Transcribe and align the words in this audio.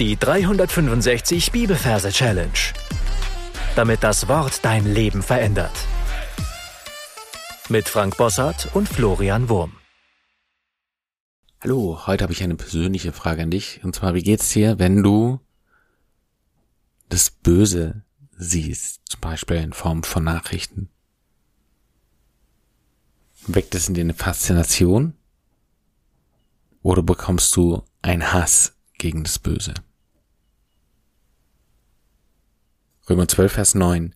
Die 0.00 0.16
365 0.16 1.52
Bibelverse 1.52 2.10
Challenge. 2.10 2.50
Damit 3.76 4.02
das 4.02 4.26
Wort 4.26 4.64
dein 4.64 4.92
Leben 4.92 5.22
verändert. 5.22 5.70
Mit 7.68 7.88
Frank 7.88 8.16
Bossart 8.16 8.74
und 8.74 8.88
Florian 8.88 9.48
Wurm. 9.48 9.76
Hallo, 11.60 12.08
heute 12.08 12.24
habe 12.24 12.32
ich 12.32 12.42
eine 12.42 12.56
persönliche 12.56 13.12
Frage 13.12 13.44
an 13.44 13.52
dich. 13.52 13.84
Und 13.84 13.94
zwar, 13.94 14.14
wie 14.14 14.24
geht's 14.24 14.50
dir, 14.50 14.80
wenn 14.80 15.00
du 15.00 15.38
das 17.08 17.30
Böse 17.30 18.02
siehst, 18.36 19.02
zum 19.04 19.20
Beispiel 19.20 19.58
in 19.58 19.72
Form 19.72 20.02
von 20.02 20.24
Nachrichten? 20.24 20.90
Weckt 23.46 23.76
es 23.76 23.86
in 23.86 23.94
dir 23.94 24.00
eine 24.00 24.14
Faszination? 24.14 25.14
Oder 26.82 27.04
bekommst 27.04 27.54
du 27.54 27.84
einen 28.02 28.32
Hass 28.32 28.73
gegen 28.98 29.24
das 29.24 29.38
Böse? 29.38 29.74
Römer 33.08 33.28
12, 33.28 33.52
Vers 33.52 33.74
9. 33.74 34.14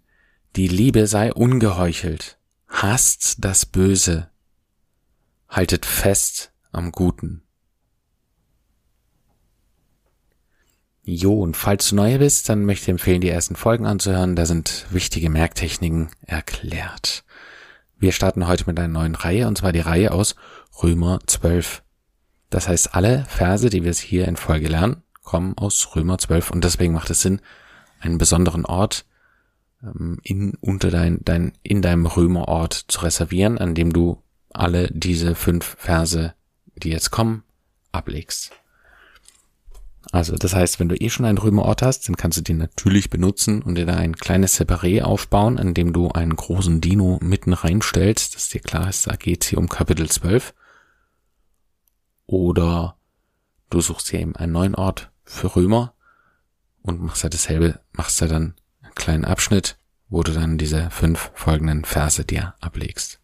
Die 0.56 0.68
Liebe 0.68 1.06
sei 1.06 1.32
ungeheuchelt, 1.32 2.38
hasst 2.68 3.44
das 3.44 3.66
Böse, 3.66 4.30
haltet 5.48 5.84
fest 5.84 6.52
am 6.72 6.90
Guten. 6.92 7.42
Jo, 11.10 11.40
und 11.40 11.56
falls 11.56 11.88
du 11.88 11.96
neu 11.96 12.18
bist, 12.18 12.50
dann 12.50 12.66
möchte 12.66 12.84
ich 12.84 12.88
empfehlen, 12.90 13.22
die 13.22 13.30
ersten 13.30 13.56
Folgen 13.56 13.86
anzuhören. 13.86 14.36
Da 14.36 14.44
sind 14.44 14.86
wichtige 14.90 15.30
Merktechniken 15.30 16.10
erklärt. 16.20 17.24
Wir 17.98 18.12
starten 18.12 18.46
heute 18.46 18.64
mit 18.66 18.78
einer 18.78 18.92
neuen 18.92 19.14
Reihe, 19.14 19.48
und 19.48 19.56
zwar 19.56 19.72
die 19.72 19.80
Reihe 19.80 20.12
aus 20.12 20.36
Römer 20.82 21.20
12. 21.26 21.82
Das 22.50 22.68
heißt, 22.68 22.94
alle 22.94 23.24
Verse, 23.28 23.68
die 23.68 23.84
wir 23.84 23.92
hier 23.92 24.26
in 24.26 24.36
Folge 24.36 24.68
lernen, 24.68 25.02
kommen 25.22 25.56
aus 25.58 25.94
Römer 25.94 26.18
12 26.18 26.50
und 26.50 26.64
deswegen 26.64 26.94
macht 26.94 27.10
es 27.10 27.20
Sinn, 27.20 27.40
einen 28.00 28.18
besonderen 28.18 28.64
Ort 28.64 29.04
ähm, 29.82 30.18
in, 30.22 30.54
unter 30.60 30.90
dein, 30.90 31.18
dein, 31.22 31.52
in 31.62 31.82
deinem 31.82 32.06
Römerort 32.06 32.72
zu 32.72 33.00
reservieren, 33.00 33.58
an 33.58 33.74
dem 33.74 33.92
du 33.92 34.22
alle 34.50 34.88
diese 34.90 35.34
fünf 35.34 35.76
Verse, 35.78 36.34
die 36.76 36.90
jetzt 36.90 37.10
kommen, 37.10 37.42
ablegst. 37.92 38.52
Also 40.10 40.36
das 40.36 40.54
heißt, 40.54 40.80
wenn 40.80 40.88
du 40.88 40.94
eh 40.94 41.10
schon 41.10 41.26
einen 41.26 41.38
Römerort 41.38 41.82
hast, 41.82 42.08
dann 42.08 42.16
kannst 42.16 42.38
du 42.38 42.42
den 42.42 42.56
natürlich 42.56 43.10
benutzen 43.10 43.60
und 43.60 43.74
dir 43.74 43.84
da 43.84 43.96
ein 43.96 44.16
kleines 44.16 44.58
Separé 44.58 45.02
aufbauen, 45.02 45.58
an 45.58 45.74
dem 45.74 45.92
du 45.92 46.08
einen 46.08 46.34
großen 46.34 46.80
Dino 46.80 47.18
mitten 47.20 47.52
reinstellst, 47.52 48.34
dass 48.34 48.48
dir 48.48 48.60
klar 48.60 48.88
ist, 48.88 49.06
da 49.06 49.16
geht's 49.16 49.48
hier 49.48 49.58
um 49.58 49.68
Kapitel 49.68 50.08
12. 50.08 50.54
Oder 52.28 52.96
du 53.70 53.80
suchst 53.80 54.12
dir 54.12 54.20
eben 54.20 54.36
einen 54.36 54.52
neuen 54.52 54.74
Ort 54.74 55.10
für 55.24 55.56
Römer 55.56 55.94
und 56.82 57.00
machst 57.00 57.22
halt 57.22 57.32
dasselbe, 57.32 57.80
machst 57.92 58.20
da 58.20 58.26
dann 58.26 58.54
einen 58.82 58.94
kleinen 58.94 59.24
Abschnitt, 59.24 59.78
wo 60.10 60.22
du 60.22 60.32
dann 60.32 60.58
diese 60.58 60.90
fünf 60.90 61.32
folgenden 61.34 61.86
Verse 61.86 62.22
dir 62.24 62.54
ablegst. 62.60 63.18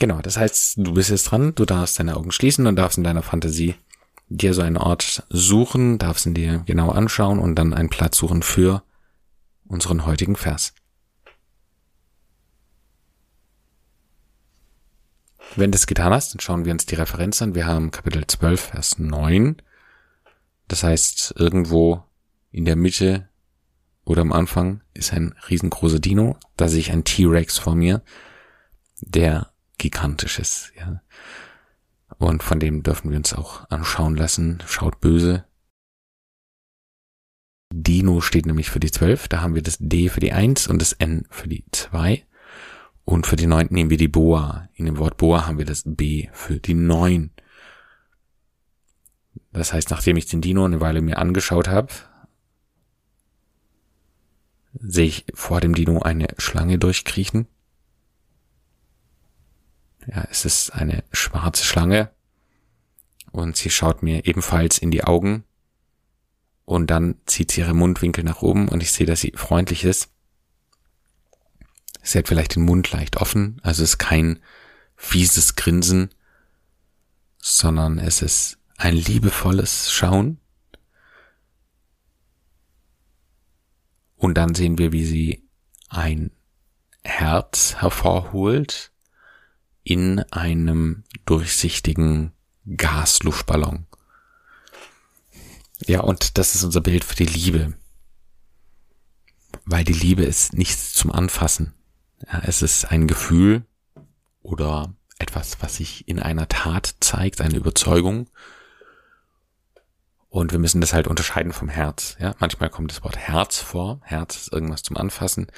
Genau, 0.00 0.20
das 0.20 0.36
heißt, 0.36 0.78
du 0.78 0.94
bist 0.94 1.10
jetzt 1.10 1.24
dran, 1.24 1.54
du 1.54 1.64
darfst 1.64 2.00
deine 2.00 2.16
Augen 2.16 2.32
schließen 2.32 2.66
und 2.66 2.74
darfst 2.74 2.98
in 2.98 3.04
deiner 3.04 3.22
Fantasie 3.22 3.76
dir 4.28 4.52
so 4.52 4.62
einen 4.62 4.76
Ort 4.76 5.22
suchen, 5.28 5.98
darfst 5.98 6.26
ihn 6.26 6.34
dir 6.34 6.64
genau 6.66 6.90
anschauen 6.90 7.38
und 7.38 7.54
dann 7.54 7.72
einen 7.72 7.90
Platz 7.90 8.16
suchen 8.16 8.42
für 8.42 8.82
unseren 9.66 10.06
heutigen 10.06 10.34
Vers. 10.34 10.74
Wenn 15.56 15.72
du 15.72 15.76
das 15.76 15.86
getan 15.86 16.12
hast, 16.12 16.32
dann 16.32 16.40
schauen 16.40 16.64
wir 16.64 16.72
uns 16.72 16.86
die 16.86 16.94
Referenz 16.94 17.42
an. 17.42 17.54
Wir 17.54 17.66
haben 17.66 17.90
Kapitel 17.90 18.24
12, 18.26 18.60
Vers 18.60 18.98
9. 18.98 19.56
Das 20.68 20.84
heißt, 20.84 21.34
irgendwo 21.36 22.04
in 22.52 22.64
der 22.64 22.76
Mitte 22.76 23.28
oder 24.04 24.22
am 24.22 24.32
Anfang 24.32 24.82
ist 24.94 25.12
ein 25.12 25.34
riesengroßer 25.48 25.98
Dino. 25.98 26.36
Da 26.56 26.68
sehe 26.68 26.80
ich 26.80 26.92
einen 26.92 27.04
T-Rex 27.04 27.58
vor 27.58 27.74
mir, 27.74 28.02
der 29.00 29.52
gigantisch 29.78 30.38
ist. 30.38 30.72
Ja. 30.78 31.02
Und 32.18 32.42
von 32.42 32.60
dem 32.60 32.82
dürfen 32.82 33.10
wir 33.10 33.16
uns 33.16 33.32
auch 33.32 33.68
anschauen 33.70 34.16
lassen. 34.16 34.62
Schaut 34.66 35.00
böse. 35.00 35.44
Dino 37.72 38.20
steht 38.20 38.46
nämlich 38.46 38.70
für 38.70 38.80
die 38.80 38.90
12. 38.90 39.28
Da 39.28 39.40
haben 39.40 39.54
wir 39.54 39.62
das 39.62 39.78
D 39.80 40.08
für 40.08 40.20
die 40.20 40.32
1 40.32 40.68
und 40.68 40.80
das 40.80 40.92
N 40.92 41.26
für 41.30 41.48
die 41.48 41.64
2. 41.72 42.24
Und 43.04 43.26
für 43.26 43.36
die 43.36 43.46
9 43.46 43.68
nehmen 43.70 43.90
wir 43.90 43.96
die 43.96 44.08
Boa. 44.08 44.68
In 44.74 44.86
dem 44.86 44.98
Wort 44.98 45.16
Boa 45.16 45.46
haben 45.46 45.58
wir 45.58 45.64
das 45.64 45.82
B 45.84 46.28
für 46.32 46.58
die 46.58 46.74
9. 46.74 47.30
Das 49.52 49.72
heißt, 49.72 49.90
nachdem 49.90 50.16
ich 50.16 50.26
den 50.26 50.40
Dino 50.40 50.64
eine 50.64 50.80
Weile 50.80 51.00
mir 51.00 51.18
angeschaut 51.18 51.68
habe, 51.68 51.92
sehe 54.74 55.06
ich 55.06 55.26
vor 55.34 55.60
dem 55.60 55.74
Dino 55.74 56.00
eine 56.00 56.28
Schlange 56.38 56.78
durchkriechen. 56.78 57.46
Ja, 60.06 60.26
es 60.30 60.44
ist 60.44 60.70
eine 60.70 61.04
schwarze 61.12 61.64
Schlange 61.64 62.10
und 63.32 63.56
sie 63.56 63.70
schaut 63.70 64.02
mir 64.02 64.24
ebenfalls 64.26 64.78
in 64.78 64.90
die 64.90 65.04
Augen 65.04 65.44
und 66.64 66.88
dann 66.90 67.16
zieht 67.26 67.50
sie 67.50 67.60
ihre 67.60 67.74
Mundwinkel 67.74 68.24
nach 68.24 68.42
oben 68.42 68.68
und 68.68 68.82
ich 68.82 68.92
sehe, 68.92 69.06
dass 69.06 69.20
sie 69.20 69.32
freundlich 69.34 69.84
ist. 69.84 70.10
Sie 72.02 72.18
hat 72.18 72.28
vielleicht 72.28 72.56
den 72.56 72.64
Mund 72.64 72.90
leicht 72.92 73.16
offen, 73.18 73.60
also 73.62 73.82
es 73.82 73.90
ist 73.90 73.98
kein 73.98 74.40
fieses 74.96 75.56
Grinsen, 75.56 76.10
sondern 77.38 77.98
es 77.98 78.22
ist 78.22 78.58
ein 78.76 78.94
liebevolles 78.94 79.92
Schauen. 79.92 80.38
Und 84.16 84.34
dann 84.34 84.54
sehen 84.54 84.78
wir, 84.78 84.92
wie 84.92 85.04
sie 85.04 85.48
ein 85.88 86.30
Herz 87.02 87.76
hervorholt 87.76 88.92
in 89.82 90.20
einem 90.30 91.04
durchsichtigen 91.24 92.32
Gasluftballon. 92.76 93.86
Ja, 95.86 96.00
und 96.00 96.36
das 96.36 96.54
ist 96.54 96.64
unser 96.64 96.82
Bild 96.82 97.04
für 97.04 97.16
die 97.16 97.26
Liebe. 97.26 97.74
Weil 99.64 99.84
die 99.84 99.94
Liebe 99.94 100.24
ist 100.24 100.52
nichts 100.52 100.92
zum 100.92 101.10
Anfassen. 101.10 101.74
Ja, 102.26 102.42
es 102.44 102.62
ist 102.62 102.90
ein 102.90 103.06
Gefühl 103.06 103.64
oder 104.42 104.94
etwas, 105.18 105.58
was 105.60 105.76
sich 105.76 106.08
in 106.08 106.18
einer 106.18 106.48
Tat 106.48 106.96
zeigt, 107.00 107.40
eine 107.40 107.56
Überzeugung. 107.56 108.28
Und 110.28 110.52
wir 110.52 110.58
müssen 110.58 110.80
das 110.80 110.92
halt 110.92 111.08
unterscheiden 111.08 111.52
vom 111.52 111.68
Herz. 111.68 112.16
Ja, 112.20 112.34
manchmal 112.38 112.70
kommt 112.70 112.92
das 112.92 113.02
Wort 113.02 113.18
Herz 113.18 113.58
vor. 113.58 114.00
Herz 114.04 114.36
ist 114.36 114.52
irgendwas 114.52 114.82
zum 114.82 114.96
Anfassen 114.96 115.48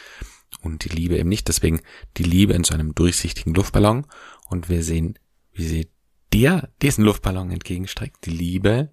und 0.63 0.85
die 0.85 0.89
Liebe 0.89 1.17
eben 1.19 1.29
nicht. 1.29 1.49
Deswegen 1.49 1.81
die 2.17 2.23
Liebe 2.23 2.55
in 2.55 2.65
so 2.65 2.75
einem 2.75 2.95
durchsichtigen 2.95 3.55
Luftballon 3.55 4.07
und 4.49 4.69
wir 4.69 4.83
sehen, 4.83 5.19
wie 5.53 5.67
sie 5.67 5.91
dir 6.33 6.71
diesen 6.81 7.05
Luftballon 7.05 7.51
entgegenstreckt, 7.51 8.25
die 8.25 8.31
Liebe. 8.31 8.91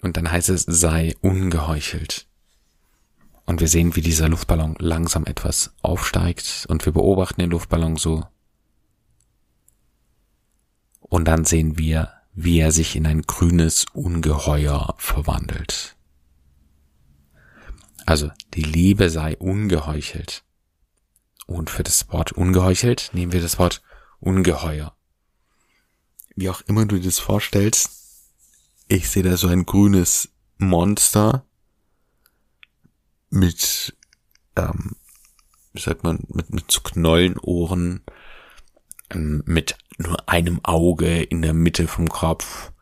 Und 0.00 0.16
dann 0.16 0.30
heißt 0.30 0.48
es, 0.48 0.62
sei 0.62 1.14
ungeheuchelt. 1.20 2.26
Und 3.46 3.60
wir 3.60 3.68
sehen, 3.68 3.94
wie 3.94 4.00
dieser 4.00 4.28
Luftballon 4.28 4.74
langsam 4.78 5.24
etwas 5.24 5.72
aufsteigt 5.80 6.66
und 6.68 6.84
wir 6.84 6.92
beobachten 6.92 7.40
den 7.40 7.50
Luftballon 7.50 7.96
so. 7.96 8.26
Und 11.00 11.26
dann 11.26 11.44
sehen 11.44 11.78
wir, 11.78 12.12
wie 12.34 12.58
er 12.58 12.72
sich 12.72 12.96
in 12.96 13.06
ein 13.06 13.22
grünes 13.22 13.86
Ungeheuer 13.94 14.94
verwandelt. 14.98 15.96
Also 18.04 18.30
die 18.54 18.62
Liebe 18.62 19.10
sei 19.10 19.36
ungeheuchelt. 19.36 20.44
Und 21.46 21.70
für 21.70 21.84
das 21.84 22.08
Wort 22.10 22.32
ungeheuchelt 22.32 23.10
nehmen 23.12 23.32
wir 23.32 23.40
das 23.40 23.58
Wort 23.58 23.80
ungeheuer. 24.18 24.96
Wie 26.34 26.50
auch 26.50 26.60
immer 26.62 26.84
du 26.84 26.96
dir 26.96 27.04
das 27.04 27.20
vorstellst, 27.20 27.90
ich 28.88 29.08
sehe 29.08 29.22
da 29.22 29.36
so 29.36 29.48
ein 29.48 29.64
grünes 29.64 30.28
Monster 30.58 31.45
mit, 33.30 33.96
ähm, 34.56 34.96
wie 35.72 35.80
sagt 35.80 36.04
man, 36.04 36.24
mit, 36.28 36.50
mit 36.52 36.70
so 36.70 36.80
Knollenohren, 36.80 38.02
ähm, 39.10 39.42
mit 39.46 39.76
nur 39.98 40.28
einem 40.28 40.64
Auge 40.64 41.22
in 41.22 41.42
der 41.42 41.54
Mitte 41.54 41.88
vom 41.88 42.08
Kopf, 42.08 42.72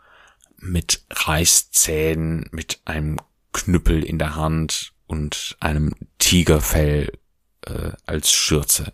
mit 0.59 1.05
Reißzähnen, 1.11 2.49
mit 2.53 2.81
einem 2.85 3.19
Knüppel 3.53 4.03
in 4.03 4.19
der 4.19 4.35
Hand 4.35 4.93
und 5.07 5.57
einem 5.61 5.95
Tigerfell 6.19 7.13
äh, 7.63 7.93
als 8.07 8.33
Schürze. 8.33 8.93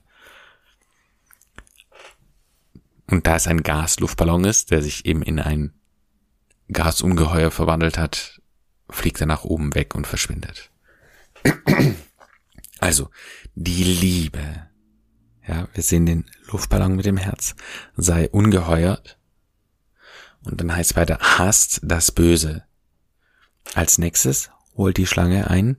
Und 3.07 3.27
da 3.27 3.37
es 3.37 3.47
ein 3.47 3.63
Gasluftballon 3.63 4.45
ist, 4.45 4.71
der 4.71 4.83
sich 4.83 5.05
eben 5.07 5.23
in 5.23 5.41
ein 5.41 5.75
Gasungeheuer 6.73 7.51
verwandelt 7.51 7.99
hat, 7.99 8.41
fliegt 8.89 9.21
er 9.21 9.27
nach 9.27 9.45
oben 9.45 9.75
weg 9.75 9.95
und 9.95 10.07
verschwindet. 10.07 10.71
Also, 12.83 13.11
die 13.55 13.85
Liebe. 13.85 14.71
Ja, 15.47 15.69
wir 15.75 15.83
sehen 15.83 16.07
den 16.07 16.25
Luftballon 16.47 16.97
mit 16.97 17.05
dem 17.05 17.19
Herz. 17.19 17.55
Sei 17.95 18.31
ungeheuert. 18.31 19.19
Und 20.45 20.61
dann 20.63 20.75
heißt 20.75 20.97
weiter, 20.97 21.19
hasst 21.21 21.81
das 21.83 22.11
Böse. 22.11 22.65
Als 23.75 23.99
nächstes 23.99 24.51
holt 24.75 24.97
die 24.97 25.07
Schlange 25.07 25.51
einen 25.51 25.77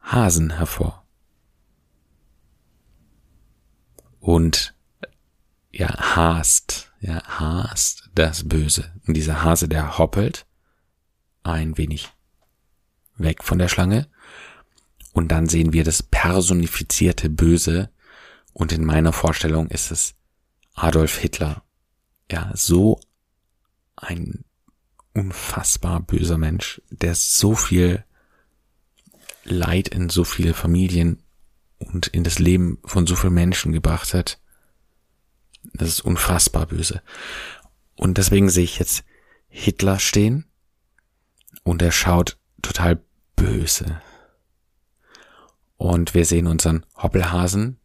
Hasen 0.00 0.56
hervor. 0.56 1.06
Und 4.18 4.74
ja, 5.70 6.16
hast, 6.16 6.92
ja, 7.00 7.22
hast 7.24 8.10
das 8.14 8.48
Böse. 8.48 8.92
Und 9.06 9.14
dieser 9.14 9.44
Hase, 9.44 9.68
der 9.68 9.98
hoppelt 9.98 10.46
ein 11.44 11.78
wenig 11.78 12.08
weg 13.16 13.44
von 13.44 13.58
der 13.58 13.68
Schlange. 13.68 14.08
Und 15.16 15.28
dann 15.28 15.48
sehen 15.48 15.72
wir 15.72 15.82
das 15.82 16.02
personifizierte 16.02 17.30
Böse. 17.30 17.88
Und 18.52 18.70
in 18.70 18.84
meiner 18.84 19.14
Vorstellung 19.14 19.68
ist 19.68 19.90
es 19.90 20.14
Adolf 20.74 21.16
Hitler. 21.16 21.62
Ja, 22.30 22.50
so 22.54 23.00
ein 23.96 24.44
unfassbar 25.14 26.00
böser 26.00 26.36
Mensch, 26.36 26.82
der 26.90 27.14
so 27.14 27.54
viel 27.54 28.04
Leid 29.44 29.88
in 29.88 30.10
so 30.10 30.22
viele 30.22 30.52
Familien 30.52 31.22
und 31.78 32.08
in 32.08 32.22
das 32.22 32.38
Leben 32.38 32.78
von 32.84 33.06
so 33.06 33.16
vielen 33.16 33.32
Menschen 33.32 33.72
gebracht 33.72 34.12
hat. 34.12 34.38
Das 35.72 35.88
ist 35.88 36.00
unfassbar 36.02 36.66
böse. 36.66 37.00
Und 37.94 38.18
deswegen 38.18 38.50
sehe 38.50 38.64
ich 38.64 38.78
jetzt 38.78 39.02
Hitler 39.48 39.98
stehen 39.98 40.44
und 41.62 41.80
er 41.80 41.92
schaut 41.92 42.36
total 42.60 43.02
böse. 43.34 44.02
Und 45.76 46.14
wir 46.14 46.24
sehen 46.24 46.46
unseren 46.46 46.86
Hoppelhasen, 46.96 47.78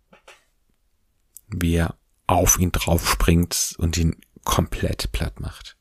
wie 1.48 1.76
er 1.76 1.96
auf 2.28 2.58
ihn 2.58 2.72
drauf 2.72 3.10
springt 3.10 3.76
und 3.78 3.98
ihn 3.98 4.16
komplett 4.44 5.12
platt 5.12 5.40
macht. 5.40 5.78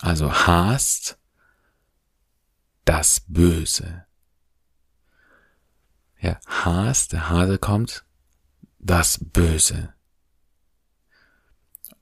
Also 0.00 0.32
hast 0.32 1.18
das 2.84 3.20
Böse. 3.26 4.04
Ja, 6.20 6.40
Has, 6.46 7.08
der 7.08 7.28
Hase 7.28 7.58
kommt, 7.58 8.04
das 8.78 9.18
Böse. 9.20 9.92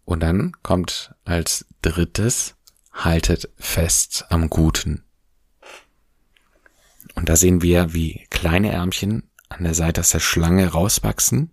Und 0.05 0.21
dann 0.21 0.53
kommt 0.63 1.15
als 1.25 1.67
drittes, 1.83 2.55
haltet 2.93 3.51
fest 3.57 4.27
am 4.31 4.49
Guten. 4.49 5.05
Und 7.15 7.29
da 7.29 7.37
sehen 7.37 7.63
wir, 7.63 7.93
wie 7.93 8.27
kleine 8.31 8.71
Ärmchen 8.73 9.31
an 9.49 9.65
der 9.65 9.75
Seite 9.75 10.01
aus 10.01 10.11
der 10.11 10.21
Schlange 10.21 10.69
rauswachsen, 10.69 11.51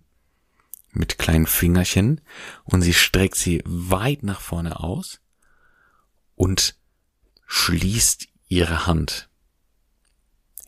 mit 0.92 1.18
kleinen 1.18 1.46
Fingerchen, 1.46 2.20
und 2.64 2.82
sie 2.82 2.94
streckt 2.94 3.36
sie 3.36 3.62
weit 3.64 4.22
nach 4.22 4.40
vorne 4.40 4.80
aus 4.80 5.20
und 6.34 6.76
schließt 7.46 8.28
ihre 8.48 8.86
Hand. 8.86 9.28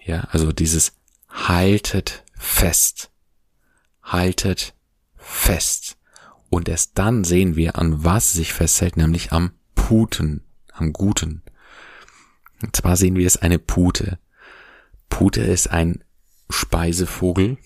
Ja, 0.05 0.20
also 0.31 0.52
dieses 0.52 0.93
haltet 1.28 2.25
fest. 2.37 3.11
Haltet 4.02 4.75
fest. 5.17 5.96
Und 6.49 6.69
erst 6.69 6.93
dann 6.94 7.25
sehen 7.25 7.56
wir, 7.56 7.76
an 7.76 8.05
was 8.05 8.32
sich 8.32 8.52
festhält, 8.52 8.96
nämlich 8.96 9.32
am 9.32 9.52
Puten, 9.75 10.44
am 10.73 10.93
Guten. 10.93 11.43
Und 12.62 12.76
zwar 12.76 12.96
sehen 12.96 13.17
wir 13.17 13.26
es 13.26 13.37
eine 13.37 13.58
Pute. 13.58 14.19
Pute 15.08 15.43
ist 15.43 15.69
ein 15.69 16.05
Speisevogel 16.48 17.58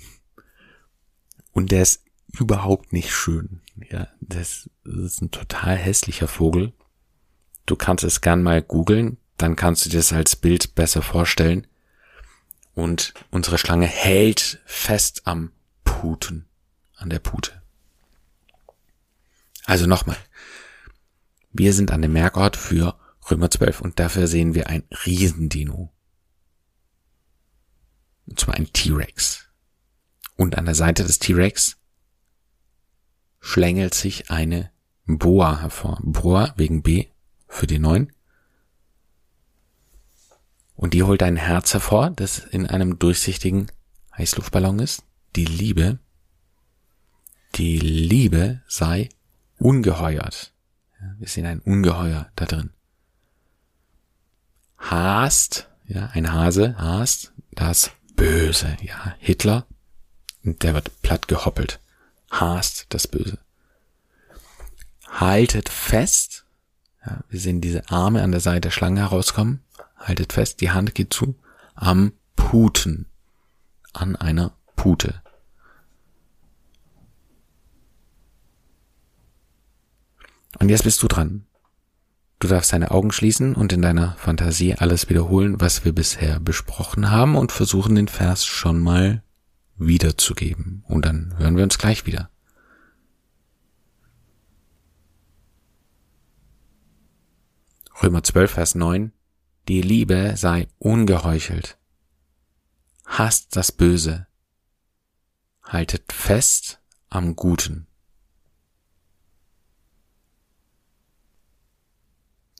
und 1.53 1.73
der 1.73 1.83
ist 1.83 2.05
überhaupt 2.39 2.93
nicht 2.93 3.13
schön. 3.13 3.61
Ja, 3.91 4.09
das, 4.21 4.71
ist 4.85 5.23
ein 5.23 5.31
total 5.31 5.77
hässlicher 5.77 6.29
Vogel. 6.29 6.73
Du 7.67 7.77
kannst 7.77 8.05
es 8.05 8.21
gern 8.21 8.43
mal 8.43 8.63
googeln, 8.63 9.19
dann 9.37 9.57
kannst 9.57 9.85
du 9.85 9.91
dir 9.91 9.99
das 9.99 10.13
als 10.13 10.37
Bild 10.37 10.75
besser 10.75 11.03
vorstellen. 11.03 11.67
Und 12.75 13.15
unsere 13.31 13.59
Schlange 13.59 13.87
hält 13.87 14.61
fest 14.65 15.23
am 15.25 15.53
Puten, 15.85 16.47
an 16.97 17.11
der 17.11 17.19
Pute. 17.19 17.61
Also 19.65 19.87
nochmal. 19.87 20.17
Wir 21.53 21.73
sind 21.73 21.91
an 21.91 22.03
dem 22.03 22.13
Merkort 22.13 22.57
für 22.57 22.99
Römer 23.31 23.51
12 23.51 23.81
und 23.81 23.99
dafür 23.99 24.27
sehen 24.27 24.55
wir 24.55 24.69
ein 24.69 24.85
Riesendino. 25.05 25.93
Und 28.31 28.41
zwar 28.41 28.55
ein 28.55 28.73
T-Rex. 28.73 29.49
Und 30.37 30.57
an 30.57 30.65
der 30.65 30.75
Seite 30.75 31.05
des 31.05 31.19
T-Rex 31.19 31.77
schlängelt 33.41 33.95
sich 33.95 34.31
eine 34.31 34.71
Boa 35.05 35.61
hervor. 35.61 35.99
Boa 36.03 36.55
wegen 36.57 36.83
B 36.83 37.09
für 37.49 37.67
die 37.67 37.79
neun. 37.79 38.13
Und 40.77 40.95
die 40.95 41.03
holt 41.03 41.23
ein 41.23 41.37
Herz 41.37 41.75
hervor, 41.75 42.11
das 42.11 42.39
in 42.39 42.67
einem 42.67 42.99
durchsichtigen 42.99 43.71
Heißluftballon 44.17 44.79
ist. 44.79 45.03
Die 45.37 45.45
Liebe, 45.45 45.99
die 47.57 47.79
Liebe 47.79 48.63
sei 48.67 49.11
ungeheuert. 49.59 50.55
wir 51.19 51.29
sehen 51.29 51.47
ein 51.47 51.61
Ungeheuer 51.61 52.31
da 52.37 52.47
drin. 52.47 52.71
Hast, 54.79 55.69
ja, 55.87 56.07
ein 56.15 56.33
Hase, 56.33 56.77
hast 56.79 57.35
das 57.53 57.91
Böse, 58.21 58.77
ja, 58.83 59.15
Hitler, 59.19 59.67
der 60.43 60.75
wird 60.75 61.03
platt 61.03 61.27
gehoppelt. 61.27 61.81
Hast 62.31 62.87
das 62.91 63.09
Böse. 63.09 63.39
Haltet 65.09 65.69
fest, 65.69 66.45
ja, 67.05 67.21
wir 67.29 67.41
sehen 67.41 67.61
diese 67.61 67.91
Arme 67.91 68.23
an 68.23 68.31
der 68.31 68.41
Seite 68.41 68.61
der 68.61 68.71
Schlange 68.71 69.01
herauskommen 69.01 69.65
haltet 70.01 70.33
fest, 70.33 70.61
die 70.61 70.71
Hand 70.71 70.95
geht 70.95 71.13
zu, 71.13 71.35
am 71.75 72.13
Puten, 72.37 73.07
an 73.93 74.17
einer 74.17 74.53
Pute. 74.77 75.23
Und 80.59 80.69
jetzt 80.69 80.85
bist 80.85 81.03
du 81.03 81.09
dran. 81.09 81.47
Du 82.41 82.49
darfst 82.49 82.73
deine 82.73 82.91
Augen 82.91 83.13
schließen 83.13 83.55
und 83.55 83.71
in 83.75 83.83
deiner 83.83 84.15
Fantasie 84.17 84.75
alles 84.75 85.11
wiederholen, 85.11 85.61
was 85.61 85.85
wir 85.85 85.95
bisher 85.95 86.41
besprochen 86.41 87.11
haben 87.11 87.37
und 87.37 87.53
versuchen 87.53 87.95
den 87.95 88.09
Vers 88.09 88.47
schon 88.47 88.81
mal 88.81 89.23
wiederzugeben. 89.77 90.83
Und 90.89 91.05
dann 91.05 91.35
hören 91.37 91.59
wir 91.59 91.65
uns 91.65 91.77
gleich 91.77 92.07
wieder. 92.07 92.31
Römer 98.03 98.23
12, 98.23 98.51
Vers 98.51 98.75
9. 98.75 99.13
Die 99.69 99.83
Liebe 99.83 100.33
sei 100.37 100.69
ungeheuchelt. 100.79 101.77
Hasst 103.05 103.55
das 103.55 103.71
Böse. 103.71 104.27
Haltet 105.63 106.11
fest 106.11 106.81
am 107.11 107.37
Guten. 107.37 107.87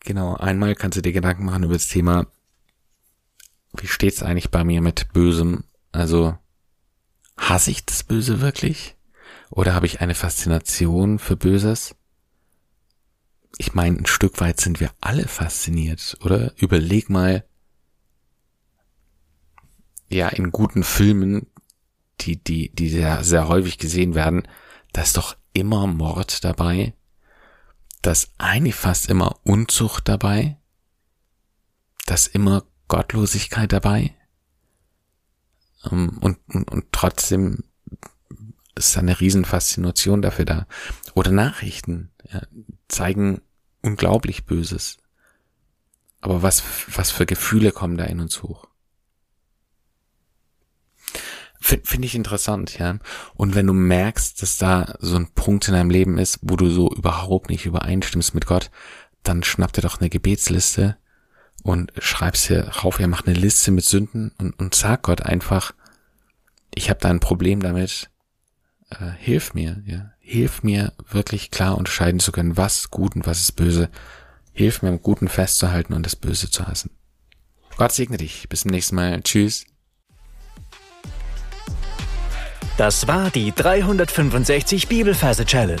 Genau, 0.00 0.34
einmal 0.34 0.74
kannst 0.74 0.98
du 0.98 1.02
dir 1.02 1.12
Gedanken 1.12 1.44
machen 1.44 1.64
über 1.64 1.74
das 1.74 1.88
Thema, 1.88 2.26
wie 3.76 3.86
steht's 3.86 4.22
eigentlich 4.22 4.50
bei 4.50 4.64
mir 4.64 4.80
mit 4.80 5.12
Bösem? 5.12 5.64
Also, 5.92 6.36
hasse 7.36 7.70
ich 7.70 7.84
das 7.84 8.02
Böse 8.02 8.40
wirklich? 8.40 8.96
Oder 9.50 9.74
habe 9.74 9.86
ich 9.86 10.00
eine 10.00 10.14
Faszination 10.14 11.18
für 11.18 11.36
Böses? 11.36 11.94
Ich 13.56 13.74
meine, 13.74 13.98
ein 13.98 14.06
Stück 14.06 14.40
weit 14.40 14.60
sind 14.60 14.80
wir 14.80 14.92
alle 15.00 15.26
fasziniert, 15.26 16.18
oder? 16.20 16.52
Überleg 16.56 17.08
mal, 17.08 17.44
ja, 20.08 20.28
in 20.28 20.50
guten 20.50 20.84
Filmen, 20.84 21.46
die, 22.20 22.42
die, 22.42 22.70
die 22.74 22.88
sehr, 22.88 23.24
sehr 23.24 23.48
häufig 23.48 23.78
gesehen 23.78 24.14
werden, 24.14 24.46
da 24.92 25.02
ist 25.02 25.16
doch 25.16 25.36
immer 25.52 25.86
Mord 25.86 26.44
dabei. 26.44 26.94
Da 28.02 28.12
ist 28.12 28.32
eigentlich 28.38 28.74
fast 28.74 29.08
immer 29.08 29.40
Unzucht 29.44 30.08
dabei. 30.08 30.56
Da 32.06 32.14
ist 32.14 32.28
immer 32.28 32.64
Gottlosigkeit 32.88 33.72
dabei. 33.72 34.14
Ähm, 35.90 36.18
und, 36.20 36.38
und, 36.48 36.70
und 36.70 36.86
trotzdem 36.92 37.64
ist 38.74 38.96
da 38.96 39.00
eine 39.00 39.20
Riesenfaszination 39.20 40.22
dafür 40.22 40.44
da. 40.44 40.66
Oder 41.14 41.30
Nachrichten 41.30 42.10
ja, 42.32 42.42
zeigen 42.88 43.40
unglaublich 43.82 44.44
Böses. 44.46 44.98
Aber 46.20 46.42
was, 46.42 46.62
was 46.88 47.10
für 47.10 47.26
Gefühle 47.26 47.72
kommen 47.72 47.96
da 47.96 48.04
in 48.04 48.20
uns 48.20 48.42
hoch? 48.42 48.66
Finde 51.60 52.06
ich 52.06 52.14
interessant, 52.14 52.78
ja. 52.78 52.98
Und 53.34 53.56
wenn 53.56 53.66
du 53.66 53.72
merkst, 53.72 54.40
dass 54.40 54.58
da 54.58 54.94
so 55.00 55.16
ein 55.16 55.32
Punkt 55.32 55.66
in 55.66 55.74
deinem 55.74 55.90
Leben 55.90 56.16
ist, 56.16 56.38
wo 56.42 56.54
du 56.54 56.70
so 56.70 56.92
überhaupt 56.92 57.50
nicht 57.50 57.66
übereinstimmst 57.66 58.32
mit 58.32 58.46
Gott, 58.46 58.70
dann 59.24 59.42
schnapp 59.42 59.72
dir 59.72 59.82
doch 59.82 59.98
eine 59.98 60.08
Gebetsliste 60.08 60.96
und 61.62 61.92
schreib's 61.98 62.46
hier 62.46 62.68
rauf, 62.68 63.00
ja, 63.00 63.06
mach 63.06 63.26
eine 63.26 63.36
Liste 63.36 63.70
mit 63.70 63.84
Sünden 63.84 64.32
und, 64.38 64.58
und 64.58 64.74
sag 64.74 65.02
Gott 65.02 65.22
einfach, 65.22 65.72
ich 66.74 66.90
habe 66.90 67.00
da 67.00 67.10
ein 67.10 67.20
Problem 67.20 67.60
damit, 67.60 68.10
äh, 68.90 69.10
hilf 69.18 69.54
mir, 69.54 69.82
ja. 69.86 70.12
Hilf 70.20 70.62
mir 70.62 70.92
wirklich 71.08 71.50
klar 71.50 71.78
unterscheiden 71.78 72.20
zu 72.20 72.32
können, 72.32 72.58
was 72.58 72.90
gut 72.90 73.16
und 73.16 73.26
was 73.26 73.40
ist 73.40 73.52
böse. 73.52 73.88
Hilf 74.52 74.82
mir, 74.82 74.90
im 74.90 75.00
Guten 75.00 75.28
festzuhalten 75.28 75.94
und 75.94 76.04
das 76.04 76.16
Böse 76.16 76.50
zu 76.50 76.66
hassen. 76.66 76.90
Gott 77.78 77.92
segne 77.92 78.18
dich. 78.18 78.46
Bis 78.48 78.60
zum 78.60 78.72
nächsten 78.72 78.96
Mal. 78.96 79.22
Tschüss. 79.22 79.64
Das 82.76 83.08
war 83.08 83.30
die 83.30 83.52
365 83.52 84.88
Bibelferse 84.88 85.46
Challenge. 85.46 85.80